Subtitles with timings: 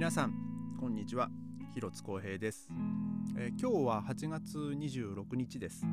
[0.00, 0.32] 皆さん
[0.80, 1.28] こんにちは。
[1.74, 2.70] 広津光平です、
[3.36, 5.84] え、今日は8月26日です、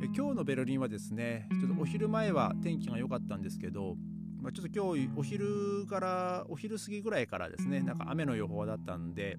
[0.00, 3.96] え、今日のベルリンはですねちょっとお昼前は天気が良かったんですけど
[4.40, 9.36] まあ、ちょっと今日お昼からお昼過ぎぐらいからですねなんか雨の予報だったんで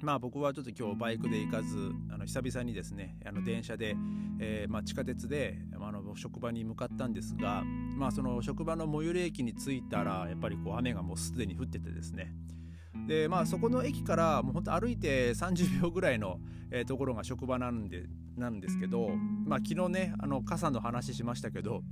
[0.00, 3.96] まあ僕はちょっと今日バイクで行かずあの久々にですねあの電車で、
[4.38, 7.64] えー、まあ、地下鉄で、あの職場に向かったんですが、
[7.96, 12.32] まあ、その職場の最寄り駅に着いたらやっぱりこう雨がもうすでに降っててですね。
[13.06, 16.38] でまあそこの駅からもうほんと歩いて30秒ぐらいの、
[16.70, 18.04] えー、ところが職場なんで
[18.36, 19.08] なんですけど、
[19.46, 21.82] まあ、昨日ねあの傘の話しましたけど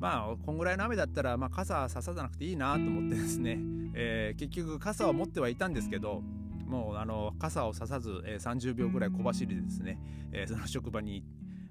[0.00, 3.58] まあこんぐらいの雨だったら、まあ、傘ささなくていいなと思ってですね、
[3.94, 6.22] えー、結局傘を持ってはいたんですけど
[6.66, 9.98] もうあの傘をささず、えー、30秒ぐらい小走りでですね、
[10.32, 11.24] えー、その職場に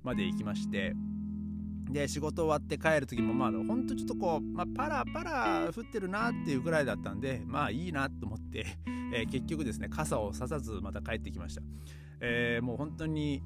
[0.03, 0.93] まで行きまして
[1.91, 8.65] で仕事終わって帰る時もまあほんとちょっとこう、まあ、パラパラ降ってるなっていうぐらいだったんでまあいいなと思って、
[9.13, 11.61] えー、結局ですね傘をささずまた帰ってきました、
[12.19, 13.43] えー、もう本当に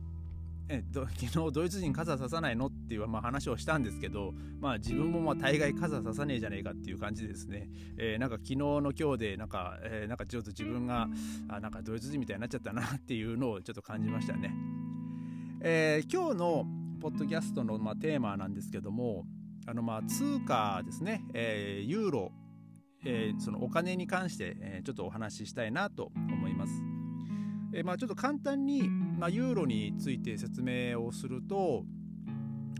[0.70, 1.10] え 昨
[1.48, 11.10] 日ドイツ人傘ささないのっていう、まあ、話をしたんですけど、まあ、自分もまあ大概傘ささねえじゃねえかっていう感じでですね、えー、なんか昨日の今日でなんか、えー、なんかちょっと自分が
[11.48, 14.54] あなんかドイツ人みたいになっちゃったなっていうのをちょっと感じましたね。
[15.62, 19.26] えー、今日のポッドキャストのまあテーマなんですけども
[19.66, 22.32] あのまあ通貨ですね、えー、ユーロ、
[23.06, 26.74] えー、そのお金に関して、えー、ちょっとお話ししたいなと思います。
[27.74, 31.84] えー、まあちょっと簡単に、まあ、ユーロについて説明をすると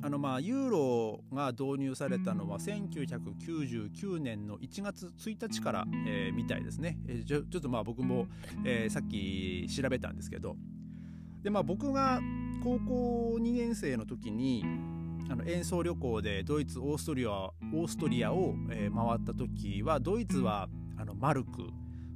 [0.02, 8.28] あのまあユーロが導入されたのは1999年の1月1日から、えー、みたいですね、えー、ちょちょっとまあ僕も、
[8.66, 10.56] えー、さっき調べたんですけど
[11.48, 12.20] でまあ僕が
[12.62, 14.66] 高校2年生の時に
[15.30, 21.70] あの演奏旅行でドイツオーストリアオーストリアを、えー、回った時はドイツはあのマルク。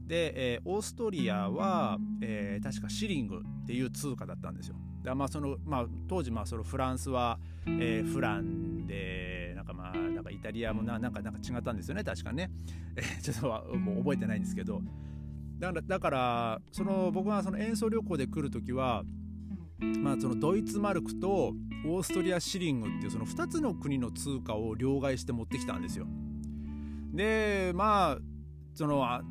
[0.05, 4.75] で、えー、オーストリアは、えー、確かシリングっていう通貨だったんですよ。
[5.01, 7.39] でまあそのまあ、当時まあそのフランスは、
[7.79, 12.51] え、フランでなんかまあなんかイタリアもななんかなんか違ったんですよね確かね、
[12.97, 14.81] え、ちょっとはもう覚えてないんですけど。
[15.61, 19.03] だからだからその僕がその演奏旅行で来る時は
[20.03, 21.53] まあ、そのドイツマルクと
[21.85, 26.05] オーストリアシリングっていうその2つの国の通貨を両替して持ってきたんですよ。
[27.13, 28.17] でまあ
[28.73, 29.21] そのあ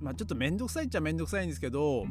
[0.00, 2.04] まあ、ちょっと面倒くさいっちゃ面倒くさいんですけど、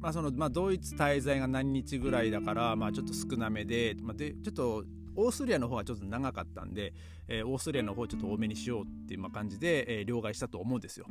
[0.00, 6.92] まあそのまあ、ドイツ滞在が何日ぐらいだから、まあ、ちょっと少なめで,、まあ、でちょっとオーストリアの方はちょっと長かったんで、
[7.28, 11.06] えー、オーストリアの方ちょっと多めにしようっていう感じで、えー、両替したと思うんですよ。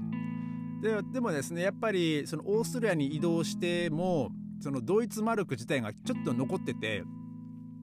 [0.81, 4.29] ででもですねやっぱりそのオーストリアに移動しても
[4.59, 7.03] そのドイツマルク自体がちょっと残ってて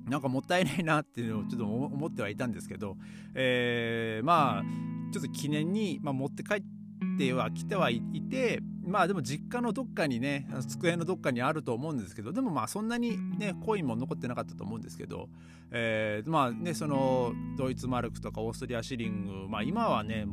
[0.08, 2.96] なんかもったいないなっていうのをちょっと思ってはいたんですけど、
[3.34, 4.62] えー、まあ
[5.12, 6.62] ちょっと記念に、まあ、持って帰っ
[7.18, 8.00] てはきてはい
[8.30, 15.28] てまあでも実家のどっかにね机のどっかにあると思うんですけどでもまあそんなにねコインも残ってなかったと思うんですけど、
[15.70, 20.26] えー、まあねそのドイツマルクとかオーストリアシリングまあ今はね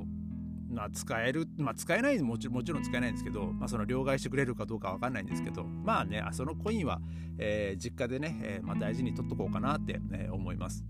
[0.72, 7.02] まあ、使える、まあ、使えないもちもちろん使えないんですけど、まあ、その両替してくれるかどうかわかんないんですけどまあねそのコインは、
[7.38, 10.86] えー、実家でね、えーまあ、大事に取っとこうかなって、ね、思います。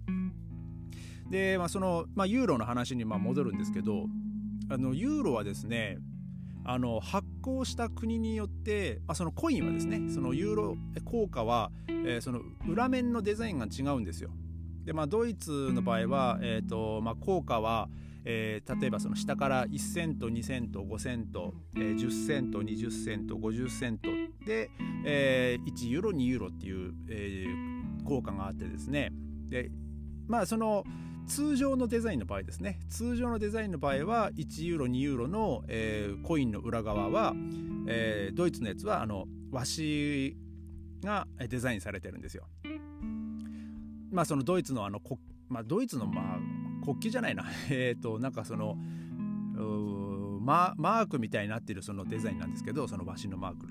[1.29, 4.07] で、まあ、その、まあ、ユーロの話にまあ戻るんですけど
[4.69, 5.97] あのユーロはですね
[6.65, 14.31] あの発行した国によって、まあ、そのコインはですねそのユーロ硬貨は、えー、その裏面のデザインが違うんですよ。
[14.83, 17.89] でまあドイツの場合は、えーとまあ、硬貨は
[18.31, 24.09] えー、例えばその下から1セント2セント5セント、えー、10セント20セント50セント
[24.45, 24.69] で、
[25.03, 29.09] えー、1ユーロ2ユーロっていう、えー、効果があってですね
[29.47, 29.71] で
[30.27, 30.83] まあその
[31.25, 37.33] 通常のデザインの場合ですね通常のデザインの場合は1ユーロ2ユーロの、えー、コインの裏側は、
[37.87, 40.37] えー、ドイツのやつはあの和紙
[41.03, 42.45] がデザインされてるんですよ。
[44.11, 44.99] まあそのドイツのあの
[45.49, 48.77] まあ、ドイツのまあ国旗じゃないな えっ、となんかその
[50.41, 53.67] マークみたいになってるそのデザインなんですけどその和紙のマーク。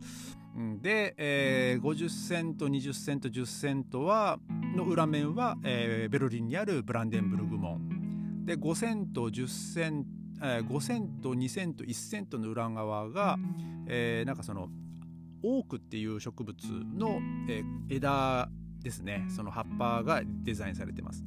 [0.82, 4.40] で、えー、50セント20セント10セントは
[4.76, 13.36] の裏面は、えー、ベルリンにあるブランデンブルグ門で5セント10セントえー、5セント2セント1セントの裏側が、
[13.86, 14.68] えー、なんかその
[15.42, 16.56] オークっていう植物
[16.94, 18.48] の、えー、枝
[18.82, 21.24] ですねその葉っぱがデザインされてます。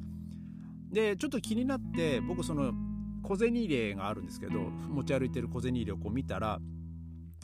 [0.92, 2.72] でちょっと気になって僕その
[3.22, 6.60] 小銭入れがあるんですけど持ち歩いてる小銭入れをこう見たら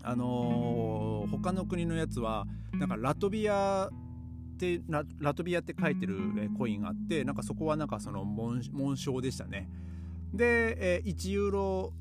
[0.03, 4.81] あのー、他の国のやつはなんかラトビアって
[5.21, 6.19] ラトビアって書いてる
[6.57, 9.69] コインがあってなんかそこはなんかその紋章でしたね
[10.33, 11.93] で、えー、1ユーロ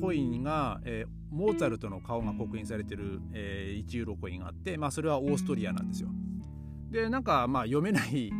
[0.00, 6.08] コインが、え、モーツァルトの顔が刻印されてる、えー、1ユーロコインがあって、まあ、それはオーストリアなんですよ。
[6.90, 8.30] でなんかまあ読めない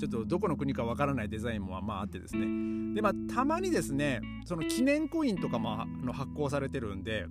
[0.00, 7.26] ちょっとどこの国かわからないデザインもまああってですねでまあたまにですねその記念コインとかもの発行されてるんで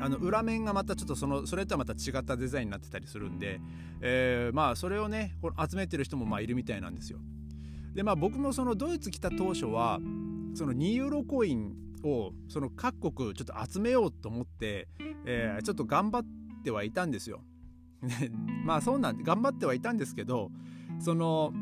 [0.00, 3.60] あの裏面がまたちょっとそのそれとはまた違ったデザインになってたりするんで、
[4.00, 7.20] えー、まあそれをねこの集めてる人もまあいるみたいなんですよ。
[7.94, 10.00] でまあ僕もそのドイツ来た当初は
[10.54, 11.74] その2ユーロコイン
[12.04, 14.88] をその各国ちょっと集めようと思って、
[15.24, 17.42] えー、ちょっと頑張ってはいたんですよ。
[18.64, 20.50] まあそうなん頑張ってはいたんですけど
[21.00, 21.52] その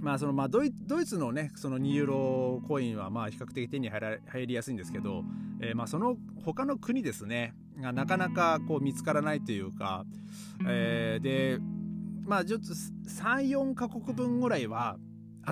[0.00, 0.72] まあそのまあドイ
[1.04, 5.24] ツのねその2ユーロコインはまあ比較的手に入りやすいんですけど、
[5.60, 10.04] えー、まあその他の国ですねがなかなかこう見つからないというか、
[10.66, 11.58] えー、で
[12.24, 12.66] まあちょっと
[13.10, 14.96] 34カ国分ぐらいは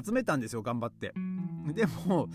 [0.04, 1.12] 集めたんですよ頑張って。
[1.74, 2.28] でも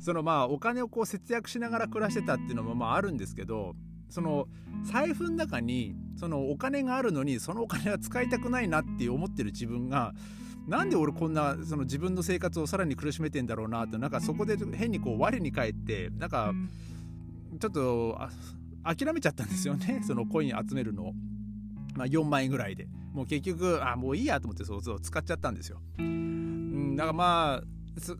[0.00, 3.74] そのまあお金をこう節約しながら暮らしてたっていうのもまああるんですけど
[4.10, 4.46] その
[4.82, 10.12] 財布の中にそのお金があるのにそのお金は使いたくないなって思ってる自分が
[10.66, 16.52] なんで俺こんなその自分の生活をさらに苦しめてんだろうなってなんかそこで変にこう我に返ってなんか
[17.60, 18.18] ちょっと
[18.82, 21.12] 諦めちゃったんですよねそのコイン集めるの
[21.96, 22.88] まあ、4万円ぐらいで。
[23.12, 25.80] もう結局あもういいやと思ってそうそう使っちゃったんですよ。
[25.98, 27.62] うん、だからまあ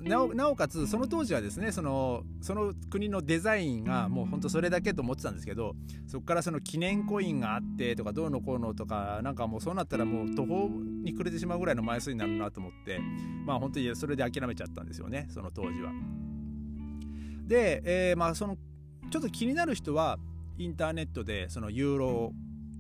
[0.03, 5.75] なおなおかつその当時はですねそのその国のデザインがもうほんとそれだけと思ってたんですけど
[6.07, 13.01] そこからその記念コインがあってとかどうのこうのとかなんかもうそうなったらもう途方に暮れてしまうぐらいの枚数になるなと思って
[13.45, 15.93] まあ本当にそれで諦めちゃったんですよねその当時は。
[17.47, 18.57] で、えー、まあその
[19.11, 20.19] ちょっと気になる人は
[20.57, 22.33] インターネットでそのユーロ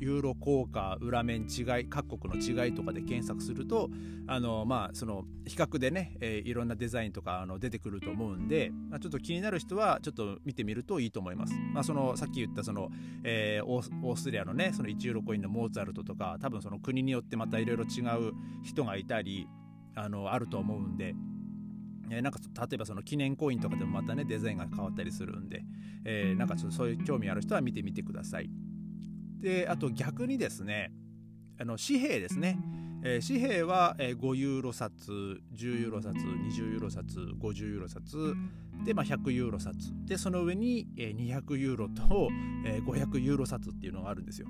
[0.04, 3.88] ユーロ効果裏面違い各国の違いとかで検索すると
[4.26, 11.54] あのまあその比較でね、えー、いろんなデザインとかあの出てくると思うんで、まあ、ちょっと気になる人はちょっと見てみるといいと思います。
[11.72, 12.90] まあ、そのさっき言ったその、
[13.22, 19.48] えー、オーストリアのねその1ユーロコインのモーツァルトとか多分その国によってまたいろいろ違う人がいたり
[19.94, 21.14] あのあると思うんで。
[22.10, 25.64] え、なんか例えばその記念コインとかでもまたねデザインが変わったりするんで、
[26.04, 28.50] えー、なんかちょっとそういう興味ある人は見てみてください。
[29.44, 30.90] であと逆にですね
[31.60, 32.58] あの紙幣ですね、
[33.04, 38.34] えー、紙幣は、え、5ユーロ札10ユーロ札20ユーロ札50ユーロ札
[38.84, 39.76] で、まあ、100ユーロ札
[40.06, 42.28] でその上に、え、200ユーロと、
[42.66, 44.48] え、500ユーロ札っていうのがあるんですよ。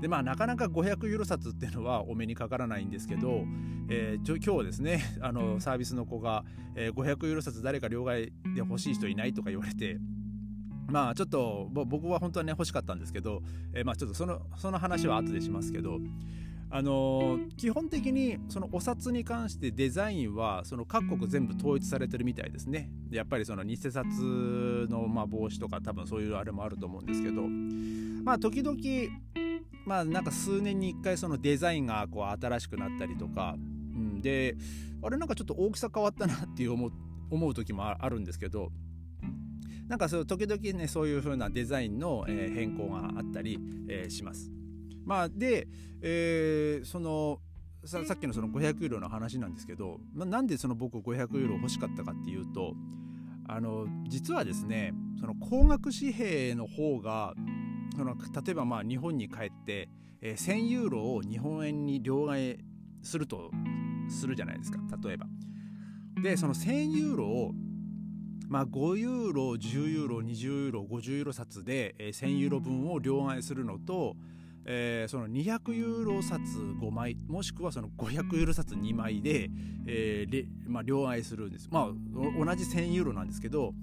[0.00, 3.44] でまあなかなか500ユーロ札っていうのはお目にかからないんですけど、
[3.88, 6.44] えー、今日ですねあのサービスの子が、
[6.74, 9.98] えー、500ユーロ札誰か両替で欲しい人いないとか言われて
[10.92, 13.40] まあちょっと僕は本当はね欲しかったんですけど、
[13.72, 15.98] えー、まあちょっとそのその話は後でしますけど
[16.70, 22.90] あのー、基本的にそのお札に関してデザインはその各国全部統一されてるみたいですね。
[23.10, 27.42] やっぱりその偽札のまあ帽子とか多分そういうあれもあると思うんですけど。
[28.24, 28.78] まあ時々
[29.84, 34.56] まあなんか数年に1回そのデザインがこう新しくなったりとか、うん、で
[35.02, 36.92] あれなんかちょっと大きさ変わったなっていう思う
[37.30, 38.70] 思う時もあるんですけど。
[39.88, 43.58] なんかそう時々ねそういう風なデザインの、変更があったり、
[44.08, 44.50] します。
[45.04, 45.68] まあで、
[46.00, 47.40] えー、その
[47.84, 52.74] ささっきのその500ユーロの話なんですけど、まあ、なんでその僕500ユーロ欲しかったかっていうと
[53.48, 57.34] あの実はですねその高額紙幣の方が
[57.96, 59.88] その例えばまあ日本に帰って、
[60.20, 62.58] えー、1000ユーロを日本円に両替
[63.02, 63.50] すると
[64.08, 65.26] するじゃないですか例えば。
[66.22, 67.52] でその1000ユーロを
[68.48, 74.14] まあ、5ユーロ10ユーロ20ユーロ50ユーロ札で、えー、1000ユーロ分を両替するのと、
[74.64, 79.50] えー、その200ユーロ札5枚もしくはその500ユーロ札2枚で、
[79.86, 81.68] えーまあ、両替するんです。
[81.70, 83.74] まあ同じ1000ユーロなんですけど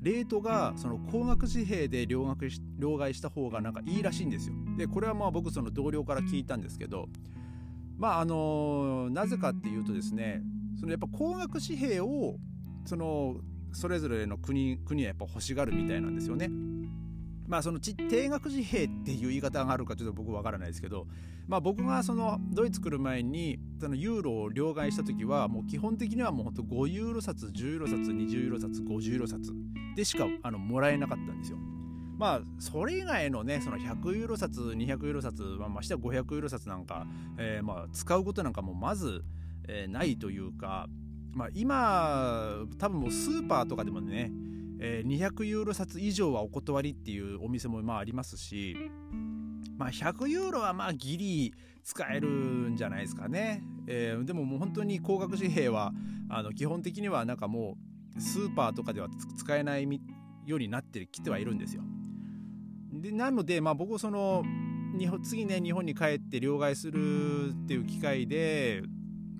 [0.00, 2.46] レートがその高額紙幣で両額
[2.78, 4.54] 両替した方がなんかいいらしいんですよ。
[4.76, 7.08] でこれはまあ僕その同僚から聞いたんですけど
[7.96, 10.42] まああのなぜかっていうとですね
[10.78, 12.36] そのやっぱ高額紙幣を
[12.84, 13.36] その
[13.74, 16.50] それぞれの国国はやっぱ欲しがるみたいなんですよね。
[17.46, 21.06] まあその定額紙幣っていう言い方があるかちょっと僕わからないですけど、
[21.46, 29.52] まあ、僕がそのドイツ来る前にそのユーロを両替した時はもう基本的にはもうほんと5ユーロ札10ユーロ札20ユーロ札50ユーロ札
[29.94, 31.58] でしかあのもらえなかったんですよ。
[32.16, 39.24] まあそれ以外のねその100ユーロ札200ユーロ札、まあ、ましては500ユーロ札なんか、えー、まあ使うことなんかもまず、
[39.68, 40.86] えー、ないというか
[41.34, 44.30] まあ、今多分もうスーパーとかでもね、
[44.78, 48.76] えー、200ユーロ札以上はお断りっていうお店もまあありますし、
[49.76, 52.28] まあ、100ユーロはまあギリ使える
[52.70, 55.92] んじゃないですかね、えー、でももう本当に高額紙幣は
[56.28, 57.76] あの基本的にはなんかも
[58.16, 59.88] うスーパーとかでは使えない
[60.46, 61.82] ようになってきてはいるんですよ。
[62.92, 64.44] でなので、まあ、僕その
[64.98, 68.82] 日本次ね日本に帰って両替するっていう機会で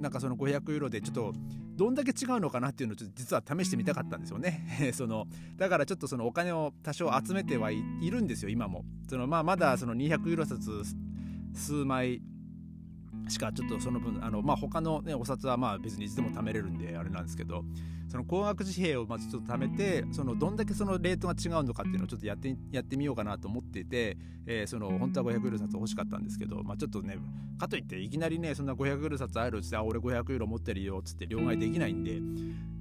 [0.01, 1.35] なんかその500ユーロでちょっと
[1.75, 4.93] どんだけ違うのかなっていうのをちょっと実は試してみたかったんですよね。
[4.95, 5.27] その
[5.57, 8.85] だからちょっとそのお金を多少集めてはいるんですよ今も。
[9.09, 10.71] そのまあまだその200ユーロ札
[11.55, 12.23] 数枚
[13.29, 17.65] しかちょっとその分あの、まあ、他の、ね、お札はまあ別にいつでも貯めれるんであれなんですけど
[18.09, 24.17] その高額紙幣をまずちょっと貯めてそのどんだけそのレートが違うのかっていうのをちょっとやってやってみようかなと思っていて、
[24.47, 27.17] えー、その本当は500ユーロ札欲しかったんですけど、まあ、ちょっとね
[27.59, 32.21] かといっていきなりねそんな500ユーロ札あるうちであ俺500ユーロ持ってるよっつって両替できないんで、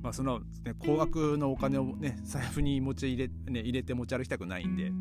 [0.01, 4.91] まあ、その、ね、高額のお金をね財布に持ち入れ,、ね、入れて持ち歩きたくないんで。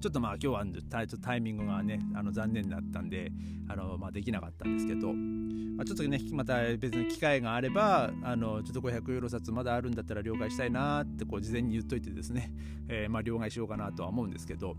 [0.00, 3.32] ちょっとまあ今日はタイタイミングがねあの残念だったんで
[3.68, 12.52] あの、まあ、できなかったんですけど、まあ、ちょっとねまた別に機会があればあのちょっと500ユーロ札まだあるんだったら両替したいなってこう事前に言っといてですね、
[12.88, 14.76] えー、まあ両替しようかなとは思うんですけど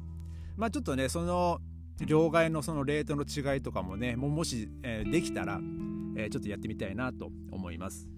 [0.56, 1.60] まあちょっとねその
[2.06, 5.60] 両替のそのレートの違いとかもねもし、えー、できたら、
[6.16, 8.17] えー、ちょっとやってみたいなと思います。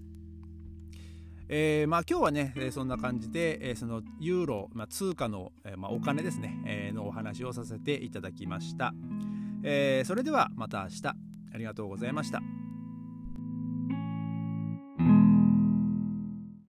[1.52, 8.94] えー、まあ、今日はね、そんな感じで、えそのユーロ、まあ、通貨の、えまあ、お金ですね、えのお話をさせていただきました、
[9.64, 12.59] えそれではまた明日ありがとうございました。